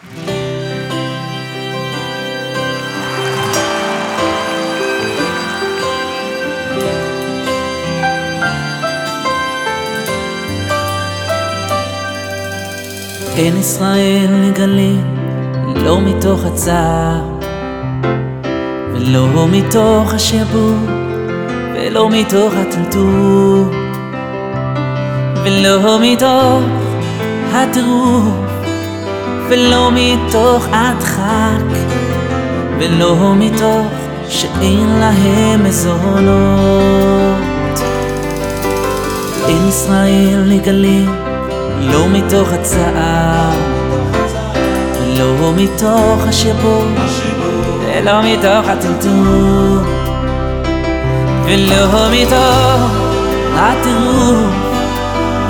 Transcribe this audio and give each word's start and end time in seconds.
אין 0.00 0.06
ישראל 13.56 14.26
נגלים 14.42 15.04
לא 15.74 16.00
מתוך 16.00 16.44
הצער 16.44 17.22
ולא 18.92 19.48
מתוך 19.48 20.14
השעבוד 20.14 20.90
ולא 21.74 22.10
מתוך 22.10 22.52
הטלטול 22.54 23.64
ולא 25.44 25.98
מתוך 26.02 26.62
הטירוף 27.52 28.47
ולא 29.48 29.90
מתוך 29.94 30.66
הדחק 30.72 31.78
ולא 32.78 33.34
מתוך 33.34 33.86
שאין 34.28 34.98
להם 35.00 35.64
מזונות. 35.64 37.38
אין 39.48 39.68
ישראל 39.68 40.44
נגלים 40.46 41.14
לא 41.80 42.08
מתוך 42.08 42.52
הצער 42.52 43.50
ולא 45.00 45.52
מתוך 45.56 46.26
השיבור 46.28 46.84
ולא 47.86 48.22
מתוך 48.22 48.68
הטלטול 48.68 49.78
ולא 51.44 52.08
מתוך 52.12 52.90
הטירוף 53.54 54.54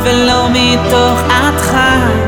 ולא 0.05 0.49
מתוך 0.51 1.21
הדחק 1.31 2.28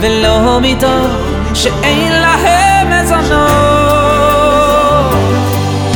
ולא 0.00 0.60
מתוך 0.62 1.06
שאין 1.54 2.12
להם 2.12 2.90
מזונות 2.90 3.48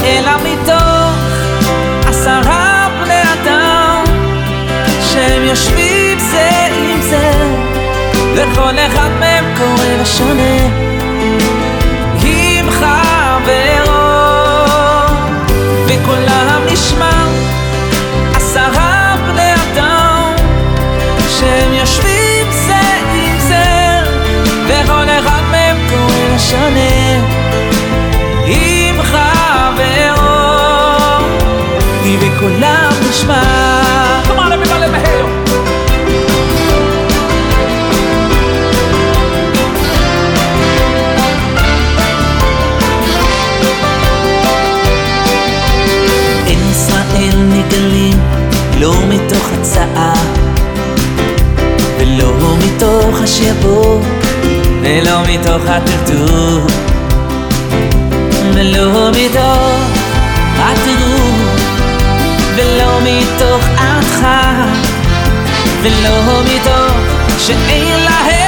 אלא 0.05 0.31
מתוך 0.45 1.15
עשרה 2.07 2.89
בני 3.03 3.23
אדם 3.23 4.05
שהם 5.01 5.45
יושבים 5.45 6.19
זה 6.19 6.51
עם 6.77 7.03
זה 7.03 7.33
וכל 8.35 8.75
אחד 8.87 9.11
מהם 9.21 9.45
קורא 9.59 9.87
לשונה 10.01 10.92
לא 48.83 48.95
מתוך 49.09 49.51
הצעה 49.61 50.13
ולא 51.99 52.57
מתוך 52.59 53.23
השעבוד 53.23 54.03
ולא 54.83 55.21
מתוך 55.29 55.63
הטלטול 55.67 56.61
ולא 58.55 59.11
מתוך 59.11 59.81
הטירוף 60.59 61.63
ולא 62.57 62.99
מתוך 63.05 63.65
הדחק 63.79 64.89
ולא 65.83 66.43
מתוך 66.45 66.97
שאין 67.39 68.05
להם 68.05 68.42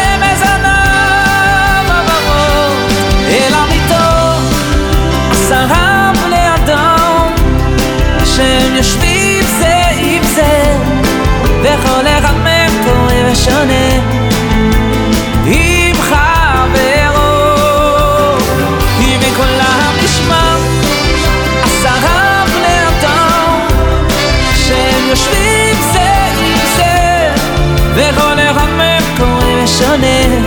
וכל 27.94 28.38
אחד 28.50 28.69
מהם 28.77 29.03
קורא 29.16 29.65
ושונה 29.65 30.44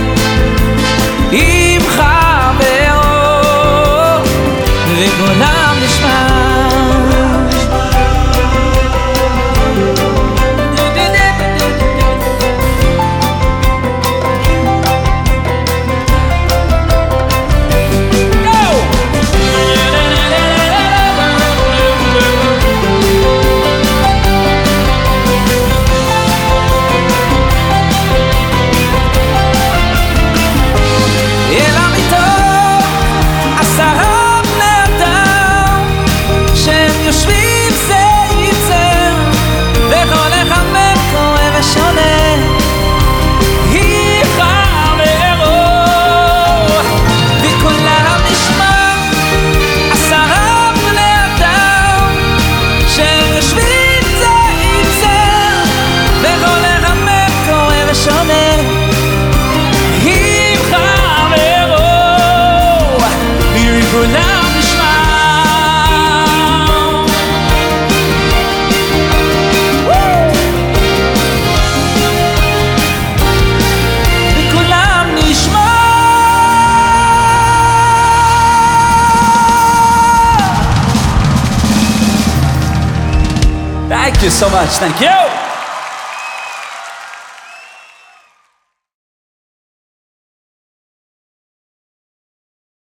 you 84.22 84.30
so 84.30 84.48
much. 84.50 84.70
Thank 84.78 85.00
you. 85.00 85.37